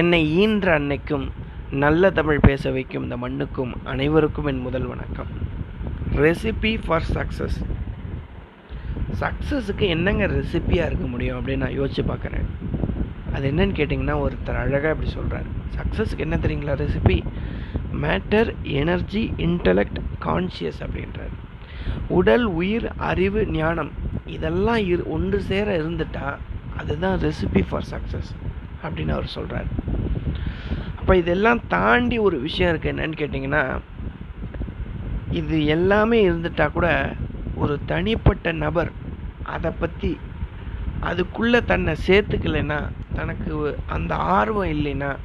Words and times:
என்னை 0.00 0.20
ஈன்ற 0.42 0.66
அன்னைக்கும் 0.78 1.24
நல்ல 1.82 2.10
தமிழ் 2.18 2.44
பேச 2.46 2.70
வைக்கும் 2.76 3.04
இந்த 3.06 3.16
மண்ணுக்கும் 3.22 3.72
அனைவருக்கும் 3.92 4.46
என் 4.50 4.62
முதல் 4.66 4.86
வணக்கம். 4.90 5.30
ரெசிபி 6.22 6.72
ஃபார் 6.84 7.06
சக்ஸஸ் 7.16 7.58
சக்ஸஸுக்கு 9.22 9.86
என்னங்க 9.94 10.26
ரெசிபியாக 10.34 10.88
இருக்க 10.90 11.06
முடியும் 11.14 11.38
அப்படின்னு 11.38 11.64
நான் 11.64 11.76
யோசிச்சு 11.80 12.04
பார்க்குறேன். 12.12 12.46
அது 13.34 13.44
என்னன்னு 13.50 13.76
கேட்டிங்கன்னா 13.80 14.16
ஒருத்தர் 14.24 14.60
அழகாக 14.62 14.94
இப்படி 14.94 15.10
சொல்கிறார் 15.18 15.50
சக்ஸஸுக்கு 15.76 16.26
என்ன 16.26 16.38
தெரியுங்களா 16.44 16.76
recipe 16.84 17.18
matter 18.04 18.52
energy 18.82 19.24
intellect 19.48 20.00
conscious 20.28 20.80
அப்படின்றார். 20.86 21.34
உடல் 22.20 22.46
உயிர் 22.60 22.88
அறிவு 23.10 23.42
ஞானம் 23.58 23.92
இதெல்லாம் 24.36 24.82
இரு 24.92 25.04
ஒன்று 25.18 25.40
சேர 25.50 25.68
இருந்துட்டா 25.82 26.26
அதுதான் 26.80 27.18
ரெசிபி 27.28 27.64
ஃபார் 27.70 27.88
சக்ஸஸ் 27.94 28.32
அப்படின்னு 28.86 29.12
அவர் 29.16 29.34
சொல்கிறார் 29.38 29.68
அப்போ 31.02 31.16
இதெல்லாம் 31.16 31.60
தாண்டி 31.68 32.18
ஒரு 32.18 32.40
விஷயம் 32.40 32.70
இருக்குது 32.72 32.92
என்னன்னு 32.92 33.16
கேட்டிங்கன்னா 33.18 33.80
இது 35.30 35.66
எல்லாமே 35.66 36.22
இருந்துட்டால் 36.22 36.72
கூட 36.72 36.88
ஒரு 37.54 37.78
தனிப்பட்ட 37.86 38.52
நபர் 38.52 38.92
அதை 39.42 39.70
பற்றி 39.70 40.18
அதுக்குள்ளே 41.00 41.60
தன்னை 41.64 41.94
சேர்த்துக்கலைன்னா 42.06 42.78
தனக்கு 43.14 43.76
அந்த 43.86 44.14
ஆர்வம் 44.14 44.68
இல்லைன்னா 44.68 45.16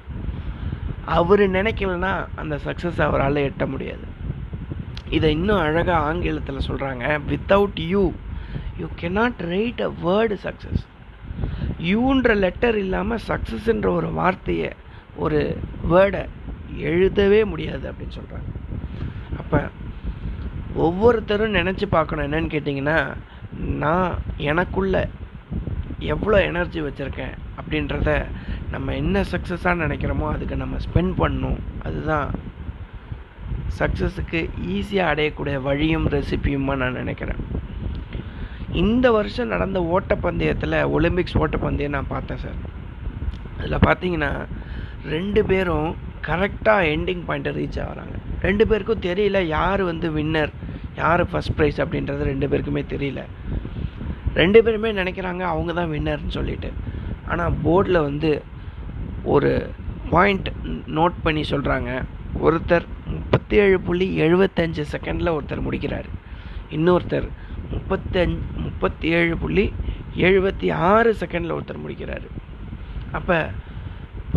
அவர் 1.06 1.40
நினைக்கலன்னா 1.40 2.26
அந்த 2.36 2.60
சக்ஸஸ் 2.66 3.02
அவரால் 3.02 3.36
எட்ட 3.36 3.68
முடியாது. 3.68 4.08
இதை 5.10 5.32
இன்னும் 5.32 5.60
அழகாக 5.60 6.00
ஆங்கிலத்தில் 6.00 6.68
சொல்கிறாங்க 6.68 7.20
without 7.30 7.80
you 7.80 8.12
you 8.78 8.88
cannot 9.02 9.46
write 9.50 9.82
a 9.82 9.92
word 10.04 10.38
success 10.44 10.84
யூன்ற 11.82 12.36
letter 12.36 12.78
இல்லாமல் 12.78 13.24
சக்ஸஸ்ன்ற 13.28 13.86
ஒரு 13.86 14.14
வார்த்தையை 14.14 14.74
ஒரு 15.18 15.40
வேர்டை 15.92 16.22
எழுதவே 16.90 17.40
முடியாது 17.52 17.86
அப்படின்னு 17.92 18.18
சொல்கிறாங்க 18.20 18.50
அப்போ 19.42 19.60
ஒவ்வொருத்தரும் 20.86 21.58
நினச்சி 21.60 21.86
பார்க்கணும் 21.96 22.28
என்னன்னு 22.28 22.54
கேட்டிங்கன்னா 22.56 22.98
நான் 23.84 24.12
எனக்குள்ள 24.52 24.96
எவ்வளோ 26.14 26.38
எனர்ஜி 26.50 26.80
வச்சுருக்கேன் 26.82 27.36
அப்படின்றத 27.60 28.12
நம்ம 28.74 28.94
என்ன 29.02 29.18
சக்ஸஸாக 29.32 29.82
நினைக்கிறோமோ 29.84 30.28
அதுக்கு 30.34 30.56
நம்ம 30.56 30.78
ஸ்பெண்ட் 30.86 31.14
பண்ணணும். 31.22 31.60
அதுதான் 31.84 32.28
சக்ஸஸுக்கு 33.80 34.40
ஈஸியாக 34.76 35.12
அடையக்கூடிய 35.14 35.56
வழியும் 35.62 36.08
ரெசிபியுமா 36.16 36.76
நான் 36.82 37.00
நினைக்கிறேன். 37.02 37.42
இந்த 38.84 39.08
வருஷம் 39.18 39.52
நடந்த 39.54 39.80
ஓட்டப்பந்தயத்தில் 39.96 40.78
ஒலிம்பிக்ஸ் 40.98 41.40
ஓட்டப்பந்தயம் 41.44 41.96
நான் 41.98 42.14
பார்த்தேன் 42.16 42.44
சார். 42.44 42.60
அதில் 43.60 43.86
பார்த்தீங்கன்னா 43.88 44.32
ரெண்டு 45.04 45.46
பேரும் 45.46 45.90
கரெக்டாக 46.28 46.90
எண்டிங் 46.94 47.24
பாயிண்ட்டை 47.28 47.52
ரீச் 47.58 47.80
ஆகிறாங்க. 47.84 48.16
ரெண்டு 48.42 48.68
பேருக்கும் 48.68 49.06
தெரியல 49.08 49.42
யார் 49.42 49.84
வந்து 49.84 50.08
வின்னர் 50.18 50.54
யார் 50.96 51.24
ஃபஸ்ட் 51.32 51.56
ப்ரைஸ் 51.58 51.80
அப்படின்றது 51.84 52.30
ரெண்டு 52.32 52.48
பேருக்குமே 52.48 52.84
தெரியல. 52.94 53.24
ரெண்டு 54.34 54.64
பேருமே 54.64 54.92
நினைக்கிறாங்க 54.92 55.44
அவங்க 55.54 55.74
தான் 55.74 55.92
வின்னர்னு 55.96 56.36
சொல்லிட்டு. 56.38 56.70
ஆனால் 57.32 57.54
போர்டில் 57.66 58.06
வந்து 58.10 58.42
ஒரு 59.24 59.52
பாயிண்ட் 60.10 60.50
நோட் 60.98 61.16
பண்ணி 61.24 61.44
சொல்கிறாங்க 61.50 61.92
ஒருத்தர் 62.48 62.86
முப்பத்தி 63.06 63.56
ஏழு 63.64 63.80
புள்ளி 63.80 64.08
எழுபத்தஞ்சு 64.22 64.84
செகண்டில் 64.94 65.36
ஒருத்தர் 65.38 65.66
முடிக்கிறார். 65.68 66.08
இன்னொருத்தர் 66.78 67.28
முப்பத்தஞ்சு 67.74 68.38
முப்பத்தி 68.66 69.08
ஏழு 69.20 69.38
புள்ளி 69.38 69.74
எழுபத்தி 70.18 70.74
ஆறு 70.74 71.16
செகண்டில் 71.20 71.56
ஒருத்தர் 71.58 71.84
முடிக்கிறாரு. 71.86 72.28
அப்போ 73.12 73.38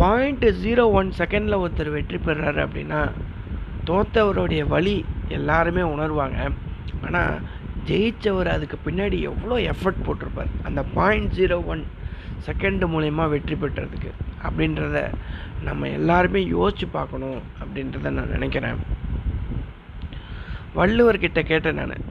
பாயிண்ட் 0.01 0.45
ஜீரோ 0.63 0.83
ஒன் 0.99 1.09
செகண்டில் 1.19 1.61
ஒருத்தர் 1.63 1.95
வெற்றி 1.95 2.17
பெறாரு 2.25 2.59
அப்படின்னா 2.65 3.01
தோத்தவருடைய 3.89 4.61
வழி 4.73 4.93
எல்லாருமே 5.37 5.83
உணர்வாங்க. 5.93 6.39
ஆனால் 7.05 7.33
ஜெயித்தவர் 7.89 8.49
அதுக்கு 8.53 8.77
பின்னாடி 8.85 9.17
எவ்வளோ 9.29 9.55
எஃபர்ட் 9.71 10.05
போட்டிருப்பார். 10.07 10.51
அந்த 10.67 10.81
பாயிண்ட் 10.97 11.31
ஜீரோ 11.39 11.57
ஒன் 11.73 11.83
செகண்டு 12.47 12.85
மூலயமா 12.93 13.25
வெற்றி 13.33 13.55
பெற்றதுக்கு 13.63 14.11
அப்படின்றத 14.45 14.97
நம்ம 15.67 15.89
எல்லாருமே 15.99 16.41
யோசித்து 16.55 16.87
பார்க்கணும் 16.97 17.39
அப்படின்றத 17.61 18.11
நான் 18.17 18.33
நினைக்கிறேன். 18.37 18.79
வள்ளுவர்கிட்ட 20.79 21.41
கேட்டேன் 21.51 21.79
நான். 21.81 22.05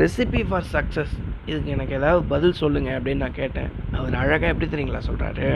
ரெசிபி 0.00 0.42
ஃபார் 0.48 0.70
சக்ஸஸ் 0.74 1.14
இதுக்கு 1.50 1.70
எனக்கு 1.76 1.94
ஏதாவது 2.00 2.22
பதில் 2.32 2.60
சொல்லுங்கள் 2.62 2.96
அப்படின்னு 2.98 3.24
நான் 3.24 3.40
கேட்டேன். 3.42 3.70
அவர் 3.98 4.20
அழகாக 4.22 4.52
எப்படி 4.52 4.68
தெரியுங்களா 4.72 5.08
சொல்கிறாரு 5.10 5.48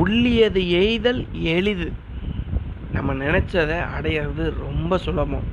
உள்ளியது 0.00 0.60
எய்தல் 0.82 1.20
எளிது. 1.54 1.88
நம்ம 2.92 3.14
நினச்சதை 3.14 3.78
அடையிறது 3.96 4.44
ரொம்ப 4.66 4.98
சுலபம். 4.98 5.48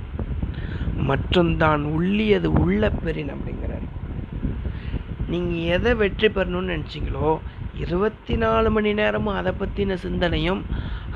மற்றும் 1.10 1.58
தான் 1.58 1.84
உள்ளியது 1.84 2.50
உள்ள 2.64 2.90
பெறின் 2.90 3.34
அப்படிங்கிறார். 3.36 3.88
நீங்கள் 5.32 5.66
எதை 5.76 5.94
வெற்றி 6.02 6.28
பெறணும்னு 6.28 6.74
நினச்சிங்களோ 6.74 7.40
இருபத்தி 7.84 8.36
நாலு 8.36 8.72
மணி 8.72 8.94
நேரமும் 8.94 9.38
அதை 9.40 9.52
பற்றின 9.60 9.94
சிந்தனையும் 9.94 10.62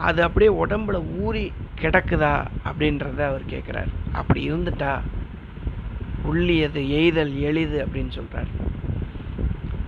அது 0.08 0.20
அப்படியே 0.24 0.52
உடம்புல 0.64 0.98
ஊறி 1.24 1.44
கிடக்குதா 1.82 2.34
அப்படின்றத 2.70 3.20
அவர் 3.30 3.52
கேட்குறார் 3.54 3.92
அப்படி 4.12 4.50
இருந்துட்டா 4.50 4.92
உள்ளியது 6.26 6.82
எய்தல் 7.02 7.34
எளிது 7.50 7.78
அப்படின்னு 7.86 8.10
சொல்கிறார் 8.10 8.50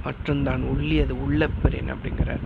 மற்றும் 0.04 0.44
தான் 0.44 0.62
உள்ளியது 0.62 1.14
உள்ள 1.26 1.50
பெறின் 1.62 1.94
அப்படிங்கிறார். 1.94 2.44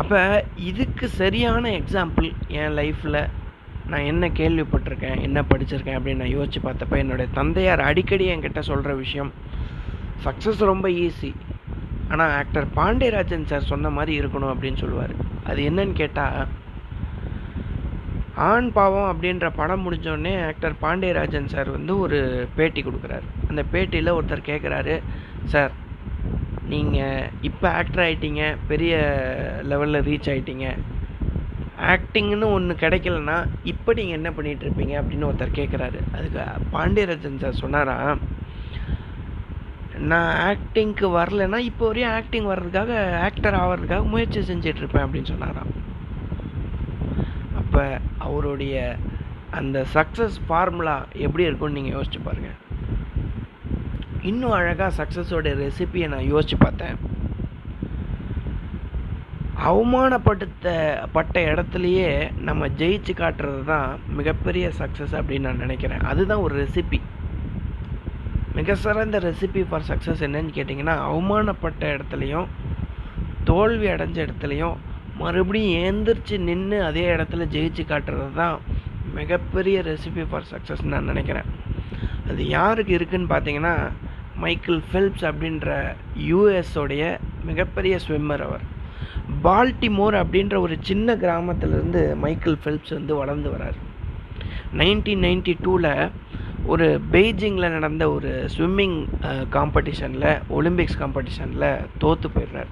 அப்போ 0.00 0.44
இதுக்கு 0.56 1.08
சரியான 1.08 1.70
எக்ஸாம்பிள் 1.70 2.28
என் 2.48 2.76
லைஃப்பில் 2.78 3.18
நான் 3.86 4.08
என்ன 4.12 4.28
கேள்விப்பட்டிருக்கேன் 4.28 5.20
என்ன 5.20 5.38
படிச்சிருக்கேன் 5.40 5.96
அப்படின்னு 5.98 6.22
நான் 6.24 6.36
யோசிச்சு 6.36 6.60
பார்த்தப்ப 6.62 6.96
என்னுடைய 6.96 7.30
தந்தையார் 7.32 7.80
அடிக்கடி 7.80 8.26
என்கிட்ட 8.34 8.60
சொல்கிற 8.60 8.94
விஷயம் 8.94 9.32
சக்ஸஸ் 10.24 10.62
ரொம்ப 10.70 10.88
ஈஸி 10.88 11.30
ஆனால் 12.08 12.32
ஆக்டர் 12.40 12.66
பாண்டியராஜன் 12.76 13.46
சார் 13.46 13.70
சொன்ன 13.72 13.90
மாதிரி 13.90 14.12
இருக்கணும் 14.20 14.52
அப்படின்னு 14.52 14.76
சொல்லுவார். 14.76 15.14
அது 15.44 15.60
என்னன்னு 15.70 15.92
கேட்டால் 15.92 16.48
ஆண் 18.48 18.72
பாவம் 18.72 19.08
அப்படின்ற 19.12 19.46
படம் 19.56 19.84
முடிஞ்சோடனே 19.86 20.34
ஆக்டர் 20.46 20.74
பாண்டியராஜன் 20.82 21.52
சார் 21.54 21.70
வந்து 21.70 21.98
ஒரு 21.98 22.48
பேட்டி 22.56 22.82
கொடுக்குறாரு. 22.82 23.26
அந்த 23.48 23.62
பேட்டியில் 23.72 24.16
ஒருத்தர் 24.18 24.48
கேட்குறாரு 24.50 24.94
சார் 25.44 25.72
நீங்கள் 26.72 27.28
இப்போ 27.48 27.66
ஆக்டர் 27.80 28.04
ஆகிட்டீங்க 28.06 28.42
பெரிய 28.68 28.94
லெவலில் 29.70 30.06
ரீச் 30.08 30.30
ஆகிட்டீங்க 30.32 30.66
ஆக்டிங்னு 31.92 32.46
ஒன்று 32.56 32.74
கிடைக்கலன்னா 32.82 33.36
இப்போ 33.64 33.90
நீங்கள் 33.98 34.18
என்ன 34.18 34.30
பண்ணிகிட்ருப்பீங்க 34.30 34.94
அப்படின்னு 35.00 35.28
ஒருத்தர் 35.28 35.58
கேட்குறாரு 35.60 36.00
அதுக்கு 36.16 36.42
பாண்டியராஜன் 36.74 37.42
சார் 37.44 37.60
சொன்னாராம் 37.62 38.22
நான் 40.10 40.32
ஆக்டிங்க்கு 40.50 41.08
வரலைன்னா 41.16 41.58
இப்போ 41.70 41.86
வரையும் 41.86 42.14
ஆக்டிங் 42.18 42.50
வர்றதுக்காக 42.50 42.92
ஆக்டர் 43.26 43.58
ஆகிறதுக்காக 43.62 44.06
முயற்சி 44.12 44.40
செஞ்சிட்ருப்பேன் 44.50 45.04
அப்படின்னு 45.06 45.32
சொன்னாராம். 45.32 45.72
அப்போ 47.60 47.82
அவருடைய 48.18 48.76
அந்த 49.60 49.78
சக்ஸஸ் 49.94 50.38
ஃபார்முலா 50.46 50.96
எப்படி 51.26 51.44
இருக்கும்னு 51.44 51.78
நீங்கள் 51.78 51.96
யோசிச்சு 51.96 52.20
பாருங்கள் 52.24 52.58
இன்னும் 54.30 54.56
அழகாக 54.58 54.90
சக்ஸஸோட 54.98 55.52
ரெசிபியை 55.62 56.06
நான் 56.12 56.28
யோசிச்சு 56.32 56.56
பார்த்தேன். 56.64 56.98
அவமானப்படுத்தப்பட்ட 59.70 61.36
இடத்துலையே 61.52 62.10
நம்ம 62.48 62.68
ஜெயிச்சு 62.80 63.12
காட்டுறது 63.22 63.60
தான் 63.72 63.88
மிகப்பெரிய 64.18 64.66
சக்ஸஸ் 64.80 65.14
அப்படின்னு 65.18 65.48
நான் 65.48 65.64
நினைக்கிறேன். 65.64 66.04
அதுதான் 66.10 66.44
ஒரு 66.46 66.54
ரெசிபி 66.62 66.98
மிக 68.58 68.74
சிறந்த 68.84 69.18
ரெசிபி 69.26 69.62
ஃபார் 69.68 69.86
சக்ஸஸ் 69.90 70.24
என்னன்னு 70.26 70.56
கேட்டிங்கன்னா 70.58 70.96
அவமானப்பட்ட 71.08 71.82
இடத்துலையும் 71.96 72.48
தோல்வி 73.50 73.86
அடைஞ்ச 73.94 74.18
இடத்துலையும் 74.26 74.76
மறுபடியும் 75.20 75.76
ஏந்திரிச்சு 75.86 76.36
நின்று 76.48 76.78
அதே 76.88 77.04
இடத்துல 77.14 77.46
ஜெயிச்சு 77.54 77.84
காட்டுறது 77.92 78.28
தான் 78.40 78.56
மிகப்பெரிய 79.18 79.78
ரெசிபி 79.90 80.24
ஃபார் 80.30 80.48
சக்ஸஸ் 80.52 80.84
நான் 80.94 81.10
நினைக்கிறேன். 81.12 81.48
அது 82.30 82.42
யாருக்கு 82.56 82.92
இருக்குன்னு 82.98 83.32
பார்த்தீங்கன்னா 83.32 83.74
மைக்கேல் 84.42 84.82
ஃபெல்ப்ஸ் 84.90 85.24
அப்படின்ற 85.30 85.68
யூஎஸோடைய 86.30 87.02
மிகப்பெரிய 87.48 87.94
ஸ்விம்மர் 88.04 88.44
அவர். 88.48 88.64
பால்டிமோர் 89.46 90.16
அப்படின்ற 90.22 90.54
ஒரு 90.66 90.74
சின்ன 90.88 91.14
கிராமத்திலேருந்து 91.22 92.02
மைக்கேல் 92.24 92.60
ஃபெல்ப்ஸ் 92.62 92.94
வந்து 92.98 93.14
வளர்ந்து 93.20 93.48
வரார். 93.54 93.78
நைன்டீன் 94.80 95.24
நைன்டி 95.26 95.54
டூவில் 95.64 95.94
ஒரு 96.72 96.86
பெய்ஜிங்கில் 97.12 97.74
நடந்த 97.76 98.04
ஒரு 98.16 98.30
ஸ்விம்மிங் 98.54 98.98
காம்படிஷனில் 99.56 100.28
ஒலிம்பிக்ஸ் 100.58 100.98
காம்படிஷனில் 101.02 101.68
தோற்று 102.02 102.28
போயிடுறார். 102.34 102.70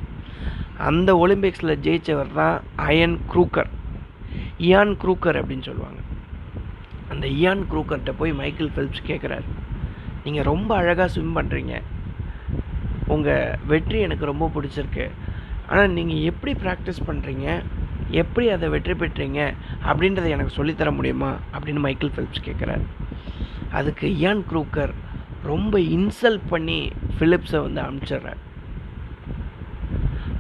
அந்த 0.89 1.11
ஒலிம்பிக்ஸில் 1.25 1.81
ஜெயித்தவர் 1.87 2.31
தான் 2.41 2.57
அயன் 2.89 3.19
க்ரூக்கர் 3.33 3.71
இயான் 4.69 4.95
க்ரூக்கர் 5.03 5.39
அப்படின்னு 5.41 5.67
சொல்லுவாங்க. 5.71 6.01
அந்த 7.13 7.27
இயான் 7.41 7.65
க்ரூக்கர்கிட்ட 7.73 8.13
போய் 8.21 8.39
மைக்கேல் 8.41 8.73
ஃபெல்ப்ஸ் 8.75 9.09
கேட்குறாரு 9.11 9.49
நீங்கள் 10.25 10.49
ரொம்ப 10.53 10.71
அழகாக 10.81 11.09
ஸ்விம் 11.15 11.37
பண்ணுறீங்க 11.39 11.75
உங்கள் 13.15 13.57
வெற்றி 13.71 13.99
எனக்கு 14.07 14.31
ரொம்ப 14.33 14.47
பிடிச்சிருக்கு. 14.55 15.07
ஆனால் 15.71 15.95
நீங்கள் 15.99 16.25
எப்படி 16.31 16.53
ப்ராக்டிஸ் 16.65 17.07
பண்ணுறீங்க 17.09 17.47
எப்படி 18.23 18.47
அதை 18.55 18.69
வெற்றி 18.75 18.95
பெற்றீங்க? 19.01 19.41
அப்படின்றத 19.89 20.29
எனக்கு 20.37 20.57
சொல்லித்தர 20.59 20.91
முடியுமா? 20.99 21.31
அப்படின்னு 21.55 21.85
மைக்கேல் 21.87 22.15
ஃபிலிப்ஸ் 22.15 22.47
கேட்குறாரு 22.49 22.87
அதுக்கு 23.79 24.07
இயான் 24.21 24.45
க்ரூக்கர் 24.51 24.93
ரொம்ப 25.51 25.75
இன்சல்ட் 25.97 26.47
பண்ணி 26.53 26.79
ஃபிலிப்ஸை 27.17 27.61
வந்து 27.67 27.81
அனுப்பிச்சிடுறார். 27.85 28.41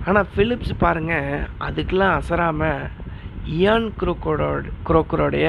ஆனால் 0.06 0.28
ஃபிலிப்ஸ் 0.32 0.74
பாருங்கள் 0.84 1.46
அதுக்கெலாம் 1.66 2.16
அசராமல் 2.20 2.88
இயான் 3.58 3.88
குரோக்கரோட 4.00 4.64
குரோக்கரோடைய 4.88 5.46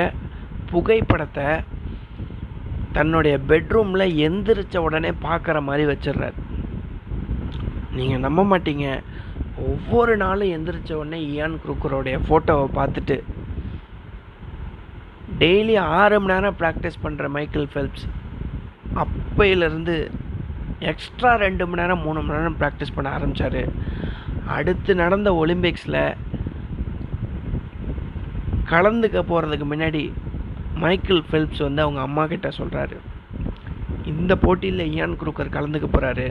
புகைப்படத்தை 0.71 1.47
தன்னுடைய 2.95 3.35
பெட்ரூமில் 3.49 4.05
எந்திரிச்ச 4.27 4.77
உடனே 4.87 5.11
பார்க்குற 5.25 5.57
மாதிரி 5.67 5.83
வச்சிடுறாரு. 5.91 6.37
நீங்கள் 7.97 8.23
நம்ப 8.25 8.41
மாட்டீங்க. 8.51 8.87
ஒவ்வொரு 9.69 10.13
நாளும் 10.23 10.51
எந்திரிச்ச 10.55 10.91
உடனே 10.99 11.19
இயான் 11.31 11.61
குரூக்கரோடைய 11.63 12.17
ஃபோட்டோவை 12.25 12.67
பார்த்துட்டு 12.77 13.15
டெய்லி 15.41 15.75
ஆறு 15.99 16.15
மணி 16.21 16.33
நேரம் 16.33 16.57
ப்ராக்டிஸ் 16.61 17.03
பண்ணுற 17.03 17.27
மைக்கேல் 17.35 17.69
ஃபெல்ப்ஸ் 17.73 18.05
அப்பையிலேருந்து 19.01 19.95
எக்ஸ்ட்ரா 20.91 21.31
ரெண்டு 21.45 21.63
மணி 21.67 21.81
நேரம் 21.81 22.03
மூணு 22.05 22.19
மணி 22.21 22.37
நேரம் 22.37 22.57
ப்ராக்டிஸ் 22.61 22.95
பண்ண 22.95 23.09
ஆரம்பித்தார் 23.17 23.61
அடுத்து 24.55 24.91
நடந்த 24.95 25.29
ஒலிம்பிக்ஸில் 25.41 26.01
கலந்துக்க 28.71 29.19
போகிறதுக்கு 29.21 29.67
முன்னாடி 29.71 30.03
மைக்கேல் 30.83 31.23
ஃபெல்ப்ஸ் 31.27 31.63
வந்து 31.67 31.83
அவங்க 31.85 32.01
அம்மா 32.07 32.23
கிட்ட 32.33 32.49
சொல்கிறாரு 32.59 32.97
இந்த 34.11 34.33
போட்டியில் 34.43 34.83
இயான் 34.93 35.19
குரூக்கர் 35.21 35.55
கலந்துக்க 35.55 35.87
போகிறாரு 35.89 36.27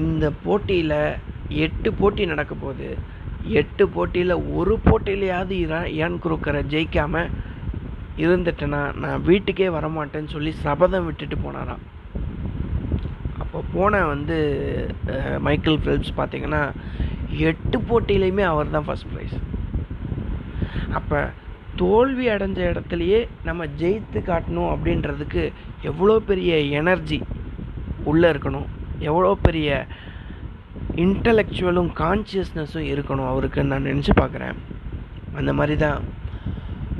இந்த 0.00 0.24
போட்டியில் 0.44 0.98
எட்டு 1.64 1.88
போட்டி 2.00 2.22
நடக்க 2.32 2.52
போகுது. 2.54 2.88
எட்டு 3.60 3.84
போட்டியில் 3.96 4.34
ஒரு 4.58 4.74
போட்டியிலையாவது 4.86 5.56
இயான் 5.96 6.20
குரூக்கரை 6.24 6.62
ஜெயிக்காமல் 6.74 7.32
இருந்துட்டேன்னா 8.24 8.80
நான் 9.02 9.24
வீட்டுக்கே 9.28 9.68
வரமாட்டேன்னு 9.76 10.34
சொல்லி 10.34 10.52
சபதம் 10.66 11.06
விட்டுட்டு 11.08 11.36
போனாராம். 11.44 11.82
அப்போ 13.42 13.60
போன 13.74 14.02
வந்து 14.12 14.36
மைக்கேல் 15.46 15.80
ஃபெல்ப்ஸ் 15.84 16.18
பார்த்தீங்கன்னா 16.20 16.62
எட்டு 17.50 17.78
போட்டியிலையுமே 17.88 18.44
அவர் 18.52 18.74
தான் 18.76 18.86
ஃபஸ்ட் 18.88 19.10
ப்ரைஸ் 19.12 19.36
அப்போ 20.98 21.20
தோல்வி 21.76 22.26
அடைஞ்ச 22.28 22.60
இடத்துலையே 22.70 23.20
நம்ம 23.48 23.66
ஜெயித்து 23.80 24.20
காட்டணும் 24.30 24.72
அப்படின்றதுக்கு 24.74 25.42
எவ்வளோ 25.90 26.16
பெரிய 26.30 26.56
எனர்ஜி 26.80 27.18
உள்ளே 28.10 28.28
இருக்கணும்? 28.32 28.66
எவ்வளோ 29.08 29.30
பெரிய 29.46 29.86
இன்டலெக்சுவலும் 31.04 31.90
கான்சியஸ்னஸும் 32.02 32.90
இருக்கணும் 32.92 33.30
அவருக்கு 33.32 33.64
நான் 33.70 33.88
நினச்சி 33.90 34.12
பார்க்குறேன். 34.20 34.58
அந்த 35.38 35.52
மாதிரி 35.52 35.76
தான். 35.84 36.00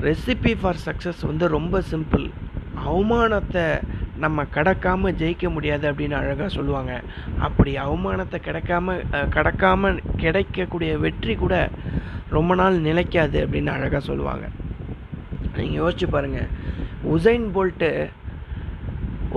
ரெசிபி 0.07 0.53
ஃபார் 0.61 0.81
சக்ஸஸ் 0.87 1.21
வந்து 1.29 1.47
ரொம்ப 1.57 1.81
சிம்பிள் 1.91 2.25
அவமானத்தை 2.87 3.65
நம்ம 4.23 4.45
கடக்காம 4.55 5.11
ஜெயிக்க 5.21 5.45
முடியாது 5.53 5.85
அப்படின்னு 5.91 6.15
அழகாக 6.19 6.49
சொல்லுவாங்க. 6.57 6.93
அப்படி 7.47 7.71
அவமானத்தை 7.85 8.39
கிடைக்காம 8.47 8.97
கடக்காம 9.37 9.91
கிடைக்கக்கூடிய 10.23 10.91
வெற்றி 11.05 11.35
கூட 11.35 11.55
ரொம்ப 12.35 12.55
நாள் 12.61 12.85
நிலைக்காது 12.89 13.37
அப்படின்னு 13.45 13.71
அழகாக 13.77 14.03
சொல்லுவாங்க. 14.11 14.45
நீங்கள் 15.57 15.79
யோசிச்சு 15.81 16.07
பாருங்கள் 16.09 16.51
உசைன் 17.15 17.47
போல்ட்டு 17.55 17.89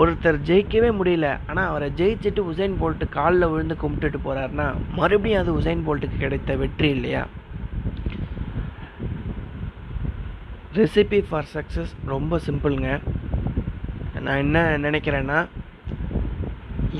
ஒருத்தர் 0.00 0.36
ஜெயிக்கவே 0.48 0.90
முடியல. 0.98 1.28
ஆனால் 1.48 1.68
அவரை 1.70 1.88
ஜெயிச்சுட்டு 2.00 2.40
உசைன் 2.50 2.74
போல்ட்டு 2.82 3.06
காலில் 3.08 3.50
விழுந்து 3.52 3.76
கும்பிட்டுட்டு 3.82 4.18
போகிறாருன்னா 4.24 4.66
மறுபடியும் 4.98 5.40
அது 5.40 5.52
உசைன் 5.60 5.84
போல்ட்டுக்கு 5.86 6.18
கிடைத்த 6.18 6.56
வெற்றி 6.56 6.88
இல்லையா? 6.88 7.22
ரெசிபி 10.78 11.20
ஃபார் 11.28 11.48
சக்ஸஸ் 11.54 11.92
ரொம்ப 12.06 12.40
சிம்பிளுங்க 12.46 12.90
நான் 14.24 14.42
என்ன 14.44 14.58
நினைக்கிறேன்னா 14.86 15.38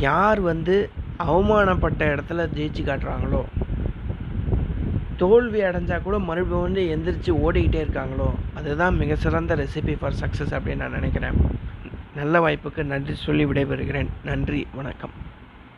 யார் 0.07 0.41
வந்து 0.51 0.77
அவமானப்பட்ட 1.25 2.03
இடத்துல 2.15 2.47
ஜெயிச்சு 2.57 2.83
காட்டுறாங்களோ 2.83 3.43
தோல்வி 5.19 5.61
அடைஞ்சால் 5.61 6.03
கூட 6.03 6.19
மறுபடியும் 6.19 6.63
வந்து 6.63 6.83
எந்திரிச்சு 6.97 7.31
ஓடிக்கிட்டே 7.47 7.81
இருக்காங்களோ 7.85 8.29
அதுதான் 8.55 8.97
மிக 8.97 9.15
சிறந்த 9.15 9.57
ரெசிபி 9.57 9.97
ஃபார் 10.01 10.19
சக்ஸஸ் 10.21 10.53
அப்படின்னு 10.53 10.77
நான் 10.77 10.99
நினைக்கிறேன். 10.99 11.39
நல்ல 12.17 12.49
வாய்ப்புக்கு 12.49 12.83
நன்றி 12.83 13.15
சொல்லி 13.15 13.45
விடைபெறுகிறேன். 13.45 14.07
நன்றி 14.25 14.67
வணக்கம். 14.75 15.28